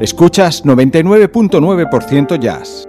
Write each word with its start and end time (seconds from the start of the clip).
Escuchas 0.00 0.64
99.9% 0.64 2.38
jazz. 2.38 2.85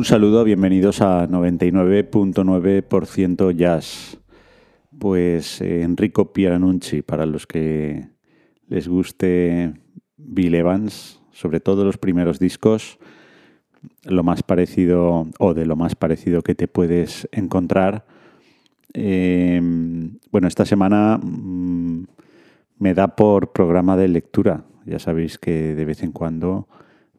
Un 0.00 0.06
saludo, 0.06 0.44
bienvenidos 0.44 1.02
a 1.02 1.28
99.9% 1.28 3.54
Jazz. 3.54 4.18
Pues 4.98 5.60
eh, 5.60 5.82
Enrico 5.82 6.32
Pieranunci, 6.32 7.02
para 7.02 7.26
los 7.26 7.46
que 7.46 8.08
les 8.66 8.88
guste 8.88 9.74
Bill 10.16 10.54
Evans, 10.54 11.20
sobre 11.32 11.60
todo 11.60 11.84
los 11.84 11.98
primeros 11.98 12.38
discos, 12.38 12.98
lo 14.04 14.22
más 14.22 14.42
parecido 14.42 15.28
o 15.38 15.52
de 15.52 15.66
lo 15.66 15.76
más 15.76 15.96
parecido 15.96 16.40
que 16.40 16.54
te 16.54 16.66
puedes 16.66 17.28
encontrar. 17.30 18.06
Eh, 18.94 19.60
bueno, 20.30 20.48
esta 20.48 20.64
semana 20.64 21.20
mm, 21.22 22.06
me 22.78 22.94
da 22.94 23.16
por 23.16 23.52
programa 23.52 23.98
de 23.98 24.08
lectura. 24.08 24.64
Ya 24.86 24.98
sabéis 24.98 25.36
que 25.36 25.74
de 25.74 25.84
vez 25.84 26.02
en 26.02 26.12
cuando 26.12 26.68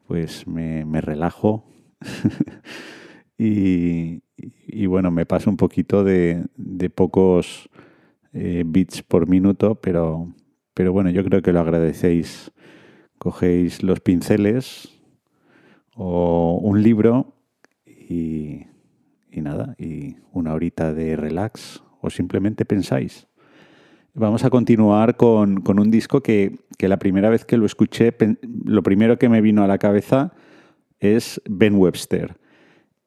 pues 0.08 0.48
me 0.48 1.00
relajo 1.00 1.71
y, 3.38 4.86
bueno, 4.86 5.10
me 5.10 5.26
paso 5.26 5.50
un 5.50 5.56
poquito 5.56 6.04
de, 6.04 6.44
pocos 6.94 7.68
eh, 8.32 8.62
bits 8.66 9.02
por 9.02 9.28
minuto, 9.28 9.76
pero, 9.76 10.32
pero 10.74 10.92
bueno, 10.92 11.10
yo 11.10 11.24
creo 11.24 11.42
que 11.42 11.52
lo 11.52 11.60
agradecéis. 11.60 12.52
Cogéis 13.18 13.84
los 13.84 14.00
pinceles 14.00 15.00
o 15.94 16.58
un 16.60 16.82
libro 16.82 17.36
y, 17.86 18.66
nada, 19.30 19.76
y 19.78 20.16
una 20.32 20.54
horita 20.54 20.92
de 20.92 21.16
relax 21.16 21.82
o 22.00 22.10
simplemente 22.10 22.64
pensáis. 22.64 23.28
Vamos 24.14 24.44
a 24.44 24.50
continuar 24.50 25.16
con, 25.16 25.60
con 25.60 25.78
un 25.78 25.90
disco 25.90 26.20
que, 26.20 26.58
que, 26.78 26.88
la 26.88 26.98
primera 26.98 27.30
vez 27.30 27.44
que 27.44 27.56
lo 27.56 27.64
escuché, 27.64 28.14
lo 28.64 28.82
primero 28.82 29.18
que 29.18 29.28
me 29.28 29.40
vino 29.40 29.62
a 29.62 29.68
la 29.68 29.78
cabeza 29.78 30.34
es 31.02 31.42
Ben 31.48 31.74
Webster. 31.74 32.36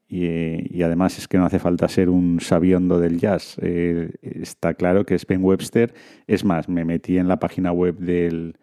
Y, 0.07 0.83
además 0.83 1.17
es 1.17 1.27
que 1.27 1.37
no 1.37 1.45
hace 1.45 1.59
falta 1.59 1.87
ser 1.87 2.09
un 2.09 2.39
sabiondo 2.39 2.99
del 2.99 3.19
jazz. 3.19 3.57
Eh, 3.61 4.11
está 4.21 4.75
claro 4.75 5.05
que 5.05 5.15
es 5.15 5.25
Ben 5.25 5.43
Webster. 5.43 5.93
Es 6.27 6.43
más, 6.43 6.69
me 6.69 6.85
metí 6.85 7.17
en 7.17 7.27
la 7.27 7.39
página 7.39 7.71
web 7.71 7.97
del, 7.97 8.55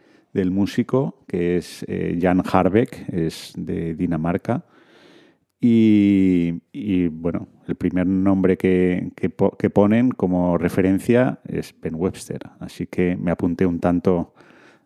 músico, 0.50 1.24
que 1.26 1.56
es 1.56 1.84
eh, 1.88 2.18
Jan 2.20 2.42
Harbeck, 2.44 3.08
es 3.12 3.52
de 3.56 3.94
Dinamarca. 3.94 4.64
Y, 5.64 7.06
bueno, 7.08 7.48
el 7.68 7.76
primer 7.76 8.06
nombre 8.06 8.56
que, 8.56 9.12
que, 9.14 9.30
ponen 9.70 10.10
como 10.10 10.58
referencia 10.58 11.38
es 11.46 11.74
Ben 11.80 11.94
Webster. 11.94 12.40
Así 12.58 12.86
que 12.86 13.16
me 13.16 13.30
apunté 13.30 13.64
un 13.66 13.78
tanto 13.78 14.34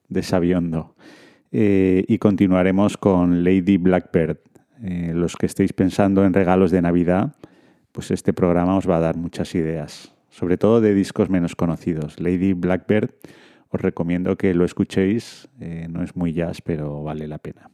de 0.08 0.22
sabiondo. 0.22 0.94
Eh, 1.58 2.04
y 2.06 2.18
continuaremos 2.18 2.98
con 2.98 3.42
Lady 3.42 3.78
Blackbird. 3.78 4.36
Eh, 4.82 5.12
los 5.14 5.36
que 5.36 5.46
estéis 5.46 5.72
pensando 5.72 6.26
en 6.26 6.34
regalos 6.34 6.70
de 6.70 6.82
Navidad, 6.82 7.34
pues 7.92 8.10
este 8.10 8.34
programa 8.34 8.76
os 8.76 8.86
va 8.86 8.98
a 8.98 9.00
dar 9.00 9.16
muchas 9.16 9.54
ideas, 9.54 10.14
sobre 10.28 10.58
todo 10.58 10.82
de 10.82 10.92
discos 10.92 11.30
menos 11.30 11.56
conocidos. 11.56 12.20
Lady 12.20 12.52
Blackbird, 12.52 13.08
os 13.70 13.80
recomiendo 13.80 14.36
que 14.36 14.52
lo 14.52 14.66
escuchéis, 14.66 15.48
eh, 15.58 15.86
no 15.88 16.02
es 16.02 16.14
muy 16.14 16.34
jazz, 16.34 16.60
pero 16.60 17.02
vale 17.02 17.26
la 17.26 17.38
pena. 17.38 17.70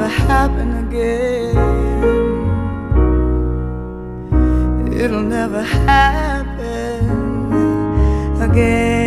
never 0.00 0.14
happen 0.14 0.70
again. 0.86 1.56
It'll 4.94 5.20
never 5.20 5.62
happen 5.62 7.04
again. 8.40 8.99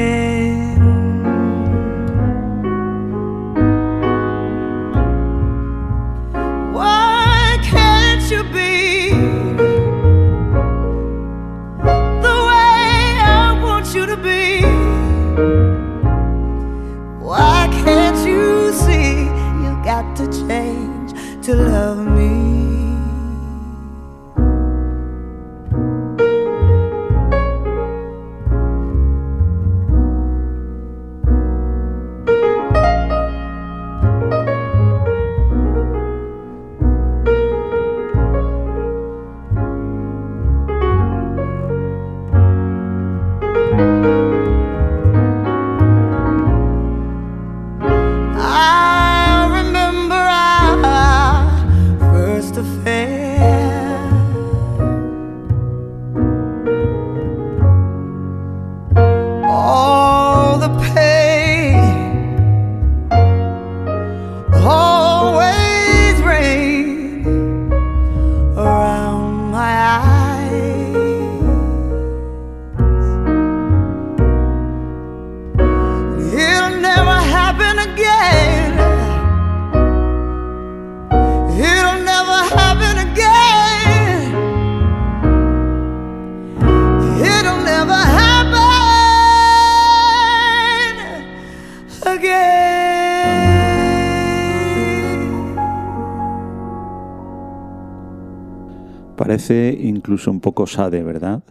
Incluso 99.53 100.31
un 100.31 100.39
poco 100.39 100.67
sade, 100.67 101.03
¿verdad? 101.03 101.43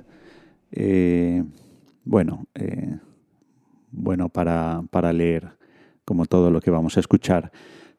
Eh, 0.73 1.45
bueno, 2.05 2.47
eh, 2.55 2.99
bueno 3.91 4.29
para, 4.29 4.83
para, 4.91 5.13
leer, 5.13 5.51
como 6.05 6.27
todo 6.27 6.51
lo 6.51 6.61
que 6.61 6.71
vamos 6.71 6.97
a 6.97 7.01
escuchar. 7.01 7.53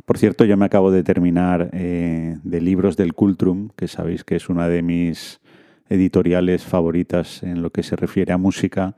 Por 0.05 0.17
cierto, 0.17 0.43
yo 0.43 0.57
me 0.57 0.65
acabo 0.65 0.91
de 0.91 1.03
terminar 1.03 1.69
eh, 1.71 2.37
de 2.43 2.61
Libros 2.61 2.97
del 2.97 3.13
Cultrum, 3.13 3.69
que 3.75 3.87
sabéis 3.87 4.23
que 4.23 4.35
es 4.35 4.49
una 4.49 4.67
de 4.67 4.81
mis 4.81 5.39
editoriales 5.87 6.63
favoritas 6.63 7.43
en 7.43 7.61
lo 7.61 7.71
que 7.71 7.83
se 7.83 7.95
refiere 7.95 8.33
a 8.33 8.37
música. 8.37 8.95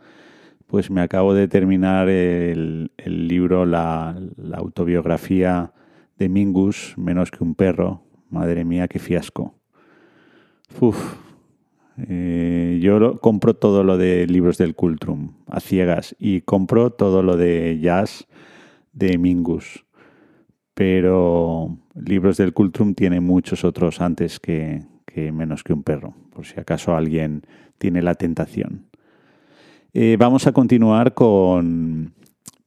Pues 0.68 0.90
me 0.90 1.02
acabo 1.02 1.36
de 1.36 1.48
terminar 1.48 2.10
el, 2.10 2.92
libro, 3.06 3.66
la, 3.66 4.20
la 4.38 4.58
autobiografía 4.58 5.74
de 6.18 6.30
Mingus, 6.30 6.96
Menos 6.98 7.30
que 7.30 7.44
un 7.44 7.54
perro. 7.54 8.02
Madre 8.30 8.66
mía, 8.66 8.88
qué 8.88 8.98
fiasco. 8.98 9.56
Uf, 10.82 11.16
eh, 12.10 12.80
yo 12.82 13.18
compro 13.22 13.54
todo 13.54 13.86
lo 13.86 13.98
de 13.98 14.28
libros 14.28 14.58
del 14.58 14.76
Cultrum 14.76 15.32
a 15.48 15.62
ciegas 15.62 16.16
y 16.20 16.42
compro 16.42 16.92
todo 16.92 17.24
lo 17.24 17.38
de 17.38 17.80
jazz 17.80 18.28
de 18.92 19.18
Mingus. 19.18 19.86
Pero 20.74 21.78
libros 21.94 22.36
del 22.36 22.52
Cultrum 22.52 22.94
tiene 22.94 23.22
muchos 23.22 23.64
otros 23.64 24.02
antes 24.02 24.42
que, 24.42 24.84
menos 25.16 25.64
que 25.64 25.72
un 25.72 25.84
perro, 25.84 26.14
por 26.34 26.46
si 26.46 26.60
acaso 26.60 26.94
alguien 26.94 27.44
tiene 27.78 28.02
la 28.02 28.16
tentación. 28.16 28.88
Eh, 29.94 30.18
vamos 30.20 30.46
a 30.46 30.52
continuar 30.52 31.14
con... 31.14 32.14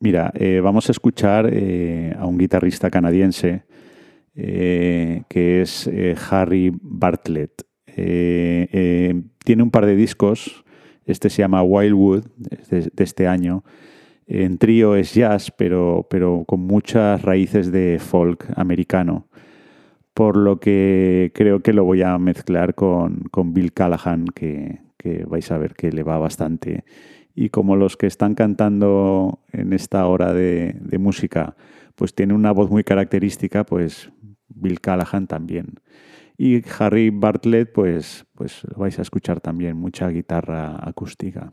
Mira, 0.01 0.33
eh, 0.35 0.61
vamos 0.63 0.89
a 0.89 0.93
escuchar 0.93 1.47
a 1.47 2.25
un 2.25 2.39
guitarrista 2.39 2.91
canadiense 2.91 3.65
que 4.35 5.61
es 5.61 5.91
Harry 6.31 6.73
Bartlett. 6.81 7.68
Eh, 8.01 8.69
eh, 8.73 9.23
tiene 9.45 9.63
un 9.63 9.71
par 9.71 9.85
de 9.87 9.97
discos. 9.97 10.65
Este 11.05 11.31
se 11.31 11.43
llama 11.43 11.63
Wildwood, 11.63 12.25
de, 12.37 12.91
este 12.97 13.27
año. 13.27 13.65
En 14.27 14.59
trío 14.59 14.95
es 14.95 15.15
jazz, 15.15 15.51
pero, 15.51 16.07
pero 16.09 16.45
con 16.47 16.61
muchas 16.61 17.23
raíces 17.23 17.73
de 17.73 17.99
folk 17.99 18.47
americano. 18.57 19.27
Por 20.15 20.37
lo 20.37 20.61
que 20.61 21.33
creo 21.35 21.61
que 21.61 21.73
lo 21.73 21.85
voy 21.85 22.03
a 22.03 22.19
mezclar 22.19 22.75
con, 22.75 23.31
Bill 23.55 23.73
Callahan, 23.73 24.27
que, 24.27 24.81
vais 25.27 25.51
a 25.51 25.59
ver 25.59 25.75
que 25.75 25.91
le 25.91 26.03
va 26.03 26.19
bastante. 26.19 26.85
Y 27.35 27.49
como 27.49 27.77
los 27.77 27.97
que 27.97 28.07
están 28.07 28.35
cantando 28.35 29.41
en 29.53 29.73
esta 29.73 30.07
hora 30.07 30.35
de, 30.35 30.77
de 30.81 30.99
música, 30.99 31.57
pues 31.95 32.15
tiene 32.15 32.35
una 32.35 32.53
voz 32.53 32.71
muy 32.71 32.85
característica, 32.85 33.65
pues 33.65 34.11
Bill 34.49 34.81
Callahan 34.81 35.27
también. 35.27 35.81
Y 36.41 36.63
Harry 36.79 37.11
Bartlett, 37.11 37.73
pues, 37.73 38.25
pues 38.37 38.63
lo 38.63 38.79
vais 38.79 38.97
a 39.01 39.03
escuchar 39.03 39.41
también, 39.41 39.77
mucha 39.77 40.09
guitarra 40.09 40.79
acústica. 40.81 41.53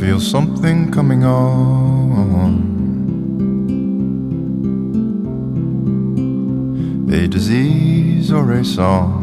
feel 0.00 0.18
something 0.18 0.90
coming 0.90 1.24
on. 1.24 2.56
A 7.12 7.28
disease 7.28 8.32
or 8.32 8.50
a 8.52 8.64
song. 8.64 9.19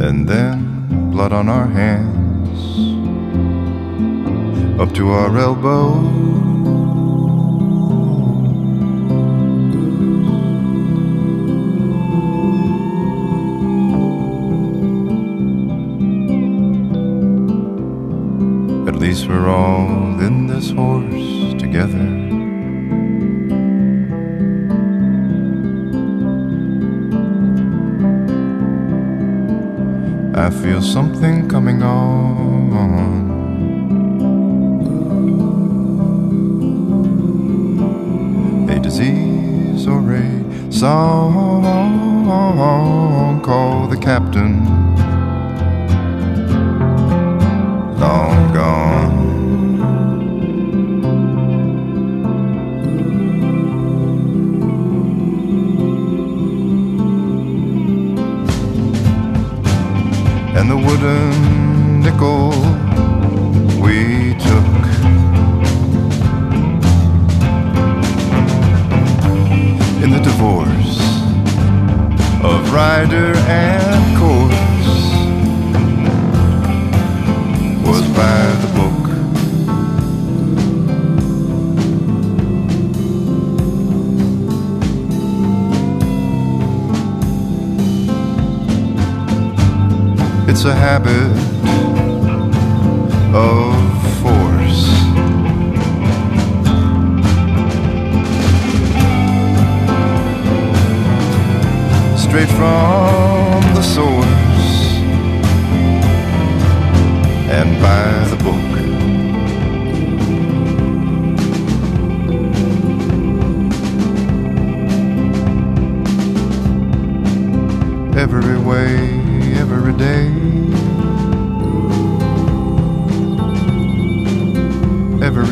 And 0.00 0.26
then 0.26 1.10
blood 1.10 1.34
on 1.34 1.50
our 1.50 1.66
hands, 1.66 2.58
up 4.80 4.94
to 4.94 5.10
our 5.10 5.36
elbows. 5.36 6.23
song. 40.84 41.64
called 43.42 43.90
the 43.90 43.96
captain 43.96 44.53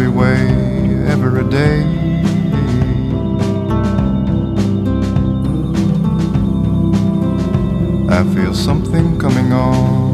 every 0.03 0.19
way, 0.19 0.49
every 1.07 1.49
day. 1.49 1.83
I 8.09 8.25
feel 8.35 8.53
something 8.53 9.17
coming 9.21 9.53
on. 9.53 10.12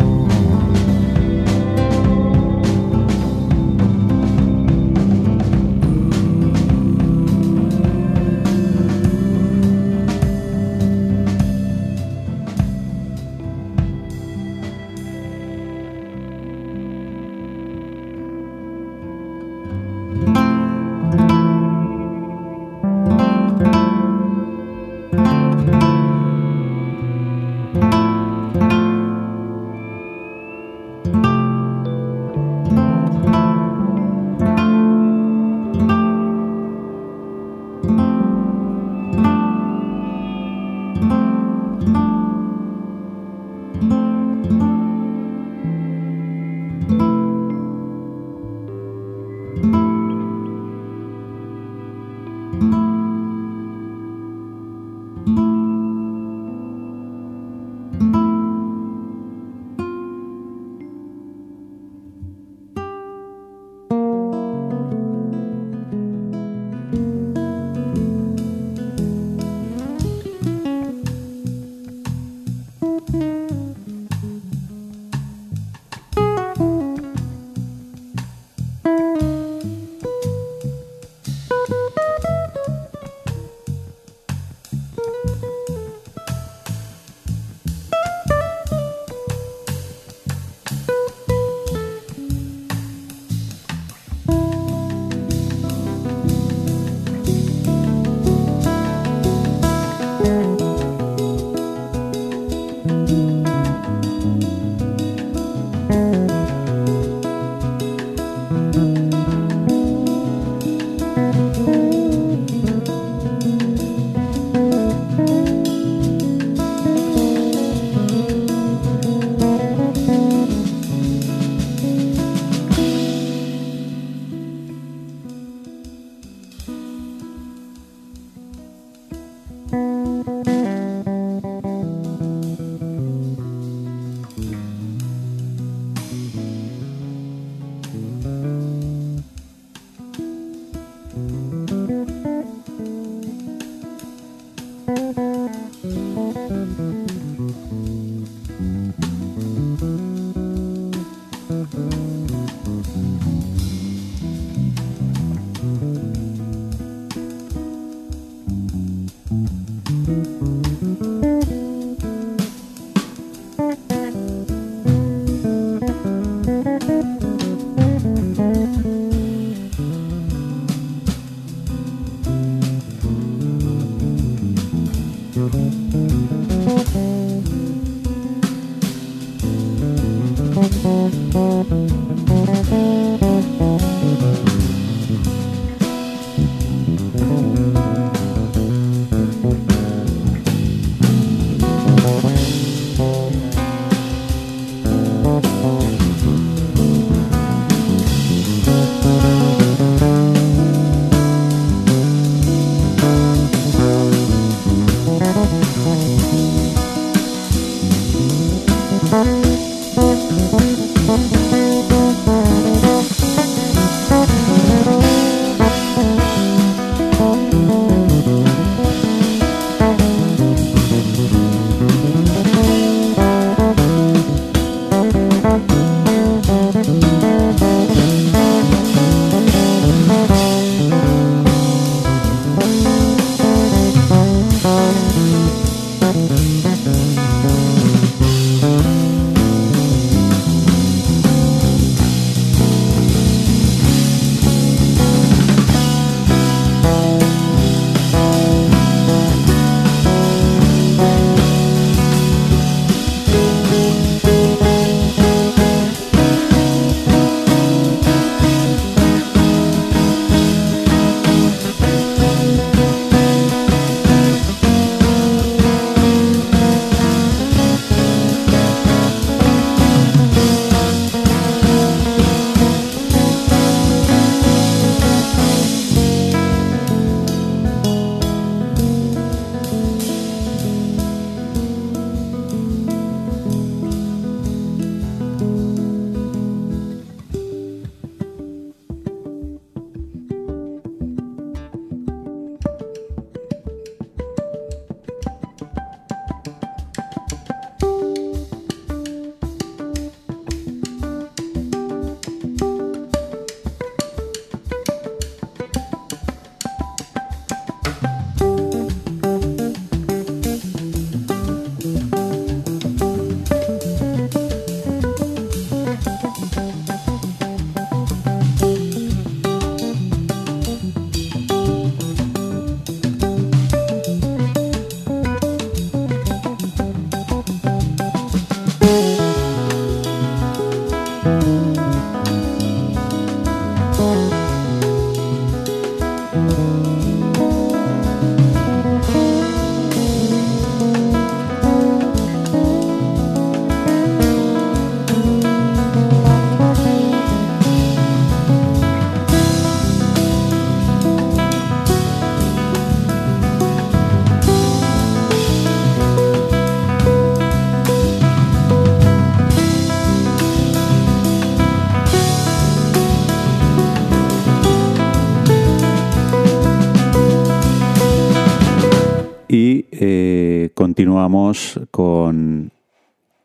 Con 371.90 372.72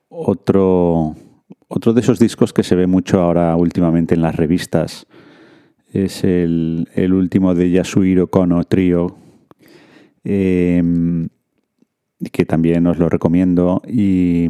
otro, 0.09 1.15
otro 1.67 1.93
de 1.93 2.01
esos 2.01 2.19
discos 2.19 2.53
que 2.53 2.63
se 2.63 2.75
ve 2.75 2.87
mucho 2.87 3.19
ahora 3.19 3.55
últimamente 3.55 4.15
en 4.15 4.21
las 4.21 4.35
revistas. 4.35 5.07
Es 5.91 6.23
el, 6.23 6.87
último 7.13 7.53
de 7.53 7.69
Yasuhiro 7.71 8.27
Kono 8.27 8.63
Trio, 8.63 9.15
em, 10.23 11.27
que 12.31 12.45
también 12.45 12.87
os 12.87 12.97
lo 12.97 13.09
recomiendo 13.09 13.81
y, 13.87 14.47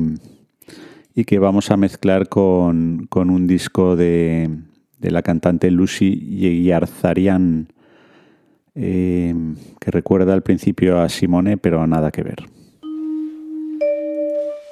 que 1.26 1.40
vamos 1.40 1.72
a 1.72 1.78
mezclar 1.78 2.28
con, 2.30 3.08
un 3.14 3.48
disco 3.48 3.96
de, 3.96 4.50
de 5.00 5.12
la 5.12 5.22
cantante 5.22 5.70
Lucy 5.72 6.16
Yeyarzarian, 6.16 7.68
em, 8.76 9.56
que 9.80 9.92
recuerda 9.92 10.34
al 10.34 10.44
principio 10.44 11.00
a 11.00 11.10
Simone, 11.10 11.58
pero 11.58 11.86
nada 11.88 12.12
que 12.12 12.24
ver. 12.24 12.63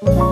Thank 0.04 0.20
you. 0.20 0.31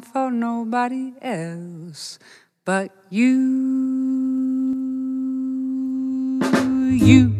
For 0.00 0.30
nobody 0.30 1.12
else 1.22 2.18
but 2.64 2.90
you. 3.10 3.38
You 6.92 7.32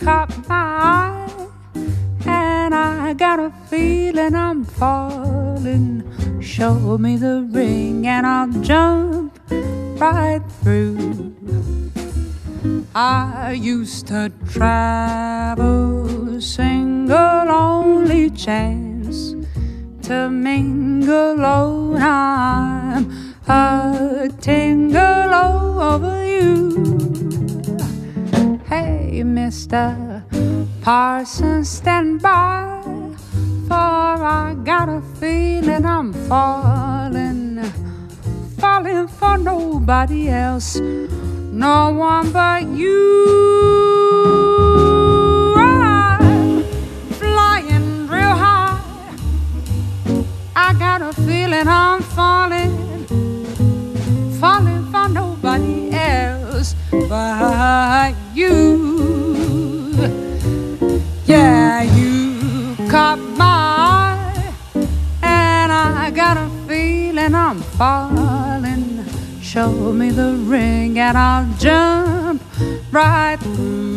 caught 0.00 0.30
my 0.48 0.54
eye, 0.54 1.48
and 2.26 2.74
I 2.74 3.14
got 3.14 3.38
a 3.40 3.50
feeling 3.68 4.34
I'm 4.34 4.64
falling. 4.64 6.02
Show 6.40 6.98
me 6.98 7.16
the 7.16 7.48
ring, 7.50 8.06
and 8.06 8.26
I'll 8.26 8.52
jump 8.62 9.38
right 10.00 10.42
through. 10.62 11.34
I 12.94 13.52
used 13.52 14.06
to 14.08 14.32
travel 14.50 16.40
single, 16.40 17.50
only 17.50 18.30
chance 18.30 18.79
to 20.10 20.28
mingle. 20.28 21.36
Oh, 21.38 21.94
I'm 21.96 23.34
a 23.46 24.28
tingle 24.40 25.32
over 25.32 26.26
you. 26.26 26.70
Hey, 28.66 29.22
Mr. 29.22 30.24
Parsons, 30.82 31.68
stand 31.68 32.20
by, 32.20 32.82
for 33.68 33.74
I 33.74 34.56
got 34.64 34.88
a 34.88 35.00
feeling 35.20 35.84
I'm 35.86 36.12
falling, 36.28 37.62
falling 38.58 39.06
for 39.06 39.38
nobody 39.38 40.28
else 40.28 40.76
no 40.76 41.90
one 41.90 42.32
but 42.32 42.66
you. 42.66 44.49
Got 50.80 51.02
a 51.02 51.12
feeling 51.12 51.68
I'm 51.68 52.00
falling, 52.00 53.04
falling 54.40 54.82
for 54.90 55.10
nobody 55.10 55.90
else 55.92 56.74
but 56.90 58.14
you. 58.32 59.92
Yeah, 61.26 61.82
you 61.82 62.74
caught 62.88 63.18
my 63.36 63.44
eye, 63.44 64.54
and 65.22 65.70
I 65.70 66.10
got 66.10 66.38
a 66.38 66.48
feeling 66.66 67.34
I'm 67.34 67.60
falling. 67.60 69.04
Show 69.42 69.92
me 69.92 70.10
the 70.10 70.32
ring 70.32 70.98
and 70.98 71.18
I'll 71.18 71.46
jump 71.58 72.42
right 72.90 73.36
through. 73.38 73.89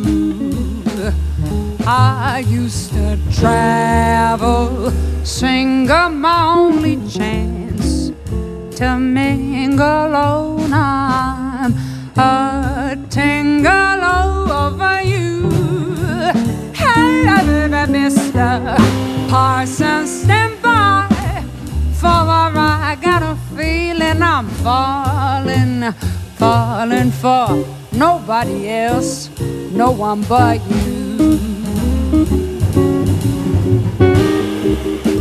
I 1.86 2.46
used 2.48 2.94
to 2.94 3.20
travel, 3.34 4.90
single, 5.26 6.10
my 6.10 6.54
only 6.56 6.96
chance 7.10 8.12
to 8.78 8.98
mingle. 8.98 9.84
Oh, 9.86 10.70
I'm 10.72 11.74
a 12.18 12.98
tingle 13.10 14.04
over 14.50 15.02
you. 15.02 15.50
Hey, 16.74 17.68
Mr. 17.90 18.78
Parsons, 19.30 20.24
stand 20.24 20.62
by 20.62 21.10
for 21.96 22.08
I 22.08 22.98
got 23.02 23.24
a 23.24 23.36
feeling 23.58 24.22
I'm 24.22 24.48
falling, 24.64 25.92
falling 26.38 27.12
for 27.12 27.66
nobody 27.92 28.70
else, 28.70 29.30
no 29.74 29.92
one 29.92 30.24
but 30.24 30.62
you. 30.70 31.03
Thank 34.64 35.08
you. 35.08 35.13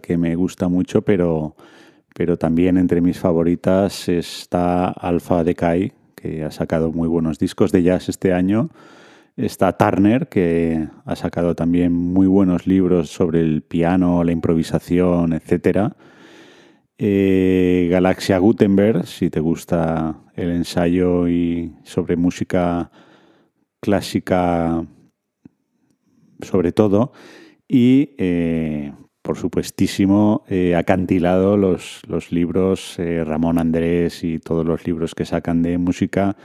Que 0.00 0.16
me 0.16 0.34
gusta 0.34 0.68
mucho, 0.68 1.02
pero, 1.02 1.54
pero 2.14 2.38
también 2.38 2.78
entre 2.78 3.00
mis 3.00 3.18
favoritas 3.18 4.08
está 4.08 4.88
Alpha 4.88 5.44
Decay, 5.44 5.92
que 6.14 6.42
ha 6.44 6.50
sacado 6.50 6.92
muy 6.92 7.08
buenos 7.08 7.38
discos 7.38 7.72
de 7.72 7.82
jazz 7.82 8.08
este 8.08 8.32
año. 8.32 8.70
Está 9.36 9.76
Turner, 9.76 10.28
que 10.28 10.88
ha 11.04 11.14
sacado 11.14 11.54
también 11.54 11.92
muy 11.92 12.26
buenos 12.26 12.66
libros 12.66 13.10
sobre 13.10 13.40
el 13.40 13.62
piano, 13.62 14.24
la 14.24 14.32
improvisación, 14.32 15.34
etc. 15.34 15.92
Eh, 16.96 17.88
Galaxia 17.90 18.38
Gutenberg, 18.38 19.06
si 19.06 19.28
te 19.28 19.40
gusta 19.40 20.16
el 20.34 20.50
ensayo 20.50 21.28
y 21.28 21.74
sobre 21.84 22.16
música 22.16 22.90
clásica 23.80 24.86
sobre 26.40 26.72
todo, 26.72 27.12
y 27.68 28.14
eh, 28.18 28.92
por 29.26 29.36
supuestísimo 29.36 30.44
eh, 30.48 30.76
acantilado 30.76 31.56
los, 31.56 32.00
los 32.06 32.30
libros 32.30 32.96
eh, 33.00 33.24
Ramón 33.24 33.58
Andrés 33.58 34.22
y 34.22 34.38
todos 34.38 34.64
los 34.64 34.86
libros 34.86 35.16
que 35.16 35.24
sacan 35.24 35.62
de 35.62 35.78
música 35.78 36.36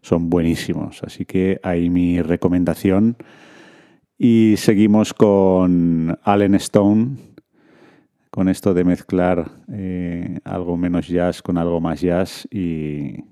son 0.00 0.30
buenísimos. 0.30 1.02
Así 1.02 1.26
que 1.26 1.60
ahí 1.62 1.90
mi 1.90 2.22
recomendación. 2.22 3.18
Y 4.16 4.54
seguimos 4.56 5.12
con 5.12 6.18
Allen 6.22 6.54
Stone, 6.54 7.16
con 8.30 8.48
esto 8.48 8.72
de 8.72 8.84
mezclar 8.84 9.50
eh, 9.70 10.38
algo 10.44 10.78
menos 10.78 11.08
jazz 11.08 11.42
con 11.42 11.58
algo 11.58 11.82
más 11.82 12.00
jazz 12.00 12.48
y, 12.50 13.24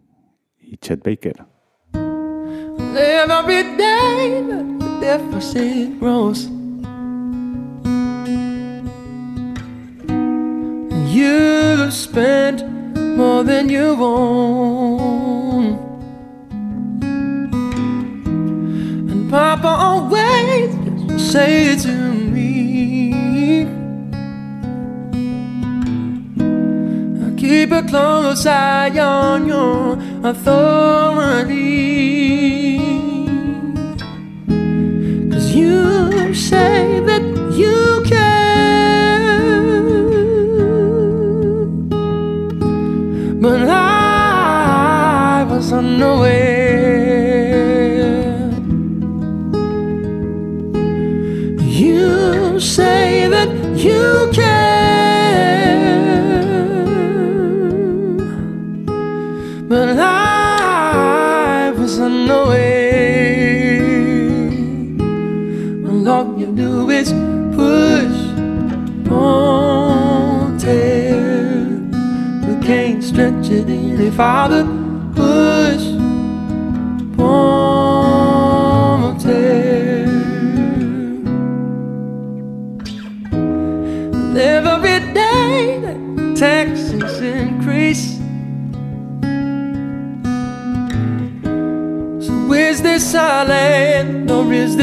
y 0.58 0.76
Chet 0.78 1.02
Baker. 1.02 1.46
You 11.10 11.90
spend 11.90 12.62
more 13.16 13.42
than 13.42 13.68
you 13.68 13.96
own. 13.98 15.76
And 19.10 19.28
Papa 19.28 19.66
always 19.66 20.70
say 21.20 21.76
to 21.78 21.92
me, 22.34 23.64
I 27.26 27.30
Keep 27.36 27.72
a 27.72 27.82
close 27.82 28.46
eye 28.46 28.96
on 29.00 29.48
your 29.48 29.98
authority. 30.22 31.58
Cause 35.32 35.50
you 35.56 36.32
say 36.34 37.00
that 37.00 37.22
you 37.56 38.04
can. 38.06 38.19
Was 45.70 45.78
unaware. 45.78 47.30
You 51.60 52.58
say 52.58 53.28
that 53.28 53.48
you 53.76 54.30
can. 54.32 54.48
But 59.68 59.96
I 60.00 61.72
was 61.78 62.00
unaware. 62.00 62.58
And 65.86 66.08
all 66.08 66.36
you 66.36 66.46
do 66.46 66.90
is 66.90 67.12
push, 67.54 68.18
pull, 69.08 70.58
tear. 70.58 71.78
We 72.48 72.54
can't 72.66 73.04
stretch 73.04 73.50
it 73.50 73.68
any 73.68 74.10
farther. 74.10 74.79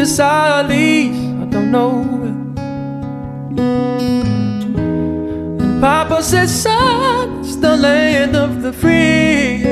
This? 0.08 0.20
I 0.20 1.46
don't 1.50 1.72
know. 1.72 2.04
And 5.60 5.82
Papa 5.82 6.24
says, 6.24 6.64
son, 6.64 7.40
it's 7.42 7.56
the 7.58 7.76
land 7.76 8.36
of 8.36 8.62
the 8.62 8.72
free. 8.72 9.64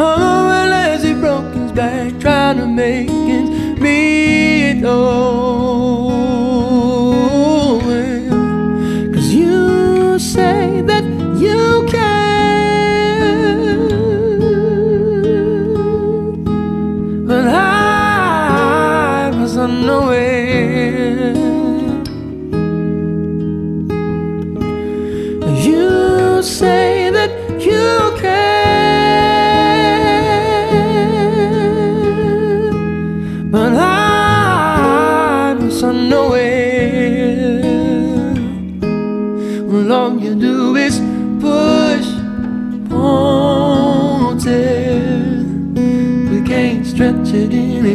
Oh, 0.00 0.46
well, 0.48 0.72
as 0.72 1.02
he 1.02 1.14
broke 1.14 1.54
his 1.54 1.72
back 1.72 2.18
trying 2.20 2.58
to 2.58 2.66
make 2.66 3.08
ends 3.10 3.80
meet. 3.80 4.82
Oh, 4.84 5.67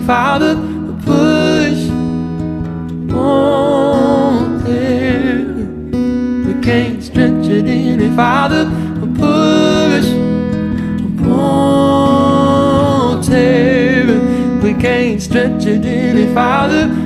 if 0.03 0.09
I 0.09 0.37
look 0.37 0.59
the 0.87 0.93
push 1.05 1.81
won't 3.13 4.61
clear 4.63 5.45
We 6.45 6.53
can't 6.61 7.01
stretch 7.01 7.47
it 7.47 7.65
any 7.67 8.09
farther. 8.13 8.65
I 8.67 9.05
push 9.17 10.09
won't 11.25 13.23
tear 13.23 14.05
We 14.61 14.73
can't 14.73 15.21
stretch 15.21 15.65
it 15.67 15.85
any 15.85 16.33
farther. 16.33 16.83
I 16.83 16.87
look 16.87 17.02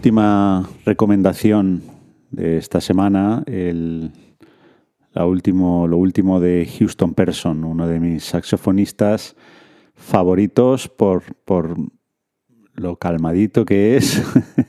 última 0.00 0.66
recomendación 0.86 1.82
de 2.30 2.56
esta 2.56 2.80
semana, 2.80 3.42
el, 3.44 4.12
la 5.12 5.26
último, 5.26 5.86
lo 5.86 5.98
último 5.98 6.40
de 6.40 6.66
Houston 6.78 7.12
Person, 7.12 7.64
uno 7.64 7.86
de 7.86 8.00
mis 8.00 8.24
saxofonistas 8.24 9.36
favoritos 9.94 10.88
por, 10.88 11.22
por 11.44 11.76
lo 12.72 12.96
calmadito 12.96 13.66
que 13.66 13.98
es, 13.98 14.22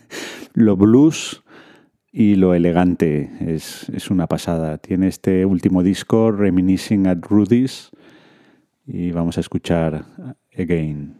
lo 0.54 0.76
blues 0.76 1.44
y 2.12 2.36
lo 2.36 2.54
elegante. 2.54 3.32
Es, 3.40 3.88
es, 3.88 4.12
una 4.12 4.28
pasada. 4.28 4.80
Tiene 4.80 5.08
este 5.08 5.46
último 5.46 5.82
disco, 5.82 6.34
Reminiscing 6.34 7.08
at 7.08 7.20
Rudy's, 7.22 7.90
y 8.86 9.12
vamos 9.12 9.38
a 9.38 9.40
escuchar 9.40 10.04
Again. 10.60 11.16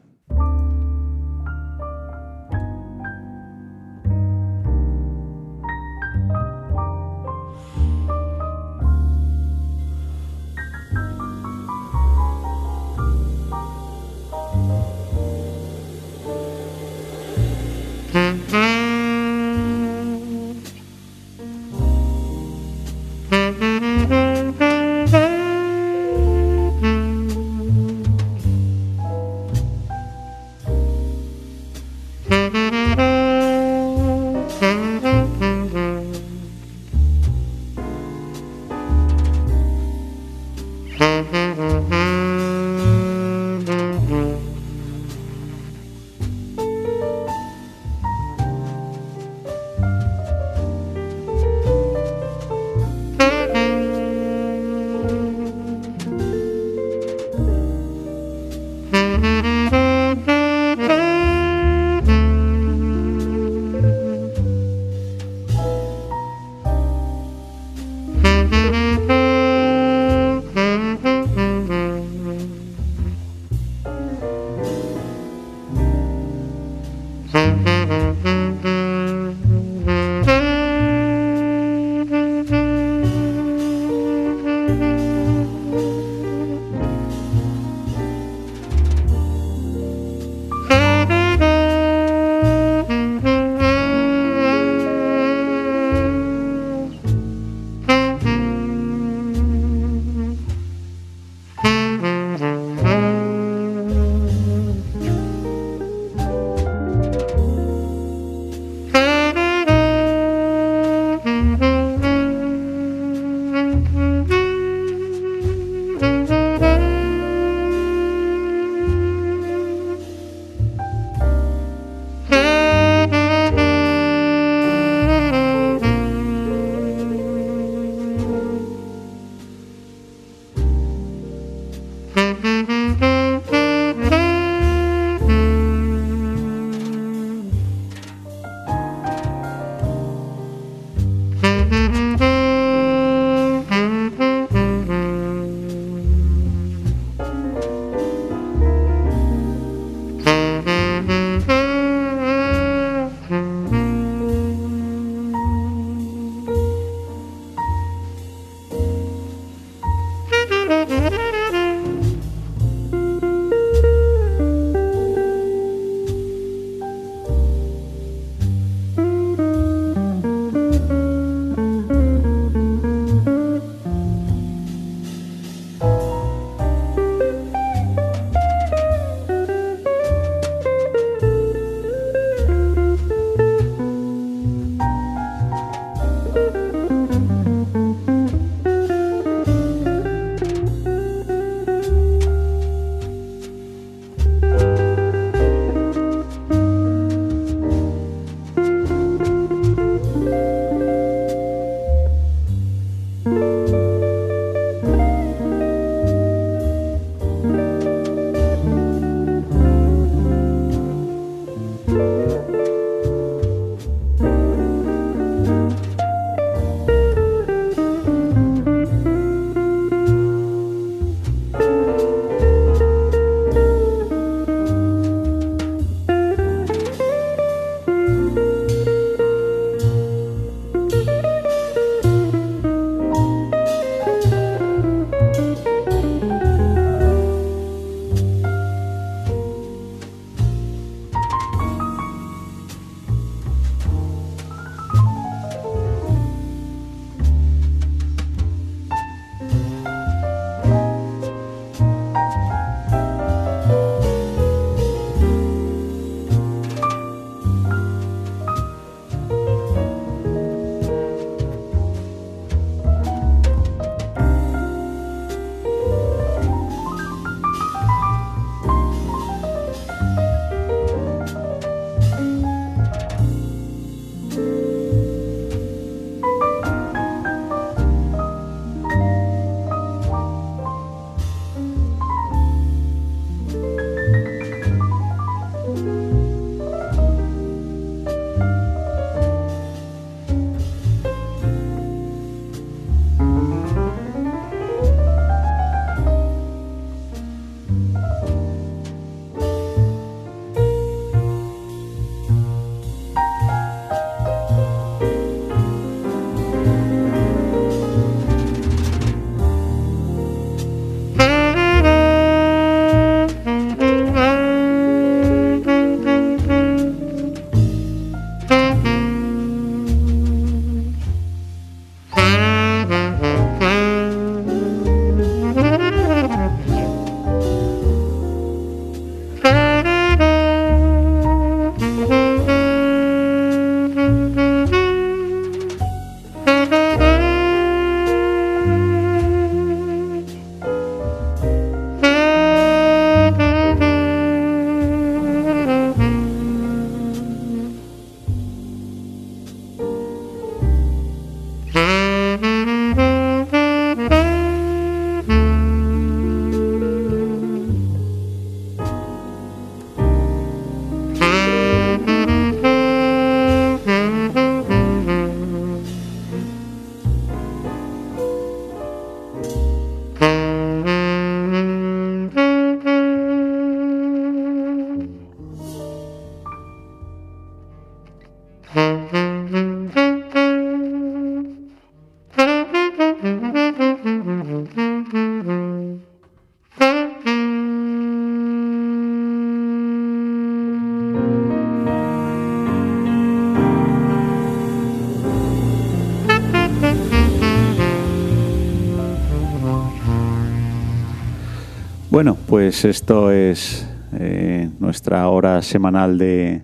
Bueno, 402.22 402.38
pues 402.48 402.86
esto 402.86 403.32
es 403.32 403.90
eh, 404.14 404.70
nuestra 404.80 405.28
hora 405.28 405.60
semanal 405.64 406.20
de, 406.20 406.62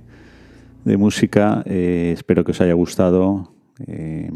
de 0.85 0.97
música. 0.97 1.63
Eh, 1.65 2.11
espero 2.13 2.43
que 2.43 2.51
os 2.51 2.61
haya 2.61 2.73
gustado 2.73 3.55
eh, 3.87 4.29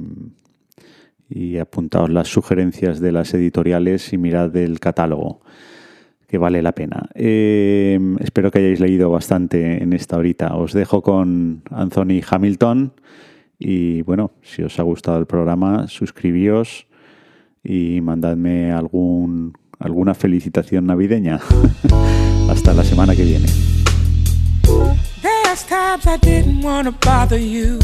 y 1.29 1.59
apuntaos 1.59 2.09
las 2.09 2.27
sugerencias 2.27 2.99
de 2.99 3.11
las 3.11 3.35
editoriales 3.35 4.11
y 4.13 4.17
mirad 4.17 4.55
el 4.55 4.79
catálogo, 4.79 5.41
que 6.27 6.39
vale 6.39 6.63
la 6.63 6.71
pena. 6.71 7.07
Espero 7.13 8.49
que 8.49 8.57
hayáis 8.57 8.79
leído 8.79 9.11
bastante 9.11 9.83
en 9.83 9.93
esta 9.93 10.17
horita. 10.17 10.55
Os 10.55 10.73
dejo 10.73 11.03
con 11.03 11.61
Anthony 11.69 12.21
Hamilton 12.27 12.93
y 13.59 14.01
bueno, 14.01 14.31
si 14.41 14.63
os 14.63 14.79
ha 14.79 14.81
gustado 14.81 15.19
el 15.19 15.27
programa, 15.27 15.87
suscribíos 15.87 16.87
y 17.63 18.01
mandadme 18.01 18.71
algún, 18.71 19.53
alguna 19.81 20.13
felicitación 20.13 20.85
navideña. 20.85 21.39
Hasta 22.49 22.73
la 22.73 22.83
semana 22.83 23.15
que 23.15 23.23
viene. 23.23 23.47
There's 25.21 25.63
times 25.63 26.07
I 26.07 26.17
didn't 26.17 26.61
want 26.61 26.87
to 26.87 26.91
bother 27.05 27.37
you. 27.37 27.79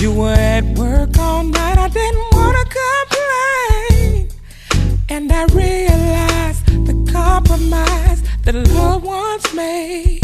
You 0.00 0.12
were 0.12 0.32
at 0.32 0.64
work 0.78 1.18
all 1.18 1.44
night, 1.44 1.78
I 1.78 1.88
didn't 1.88 2.30
want 2.32 2.56
to 2.56 2.66
complain. 2.80 4.28
And 5.08 5.32
I 5.32 5.44
realized 5.54 6.64
the 6.86 7.12
compromise 7.12 8.22
that 8.44 8.54
loved 8.54 9.04
ones 9.04 9.54
make. 9.54 10.22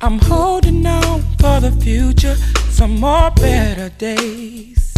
I'm 0.00 0.18
holding 0.20 0.86
on 0.86 1.22
for 1.38 1.60
the 1.60 1.72
future, 1.82 2.34
some 2.70 2.98
more 2.98 3.30
better 3.32 3.90
days 3.98 4.94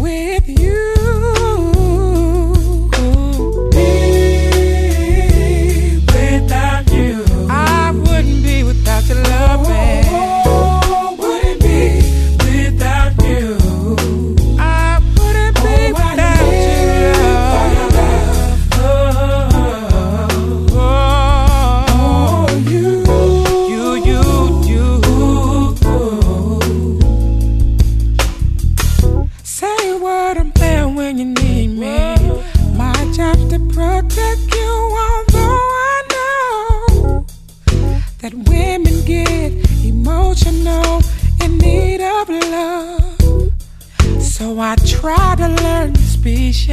with 0.00 0.48
you. 0.48 2.01
Emotional 40.32 41.02
in 41.44 41.58
need 41.58 42.00
of 42.00 42.28
love. 42.28 43.52
So 44.18 44.58
I 44.58 44.76
try 44.76 45.34
to 45.36 45.48
learn 45.48 45.92
to 45.92 46.00
speak, 46.00 46.70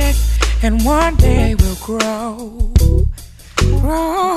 and 0.64 0.86
one 0.86 1.16
day 1.18 1.56
we'll 1.56 1.76
grow. 1.76 2.72
Grow. 3.82 4.36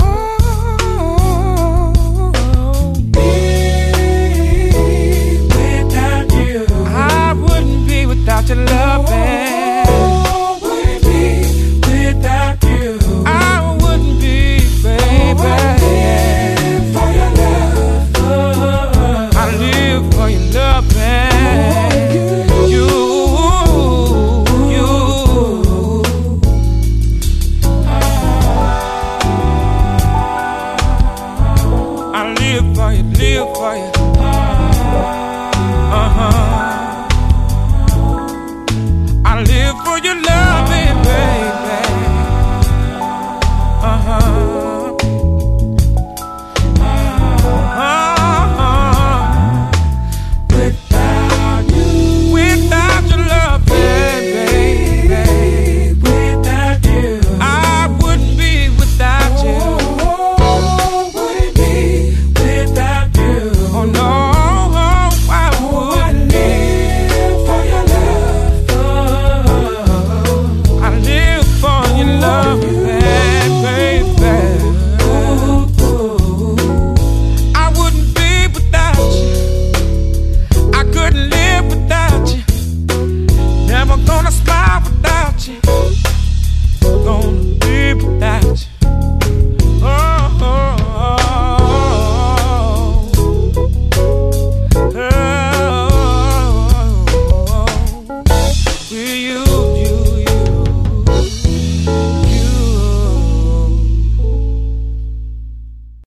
Without 5.54 6.32
you, 6.32 6.66
I 6.88 7.32
wouldn't 7.32 7.86
be 7.86 8.06
without 8.06 8.48
your 8.48 8.58
love, 8.58 9.06
babe. 9.06 9.21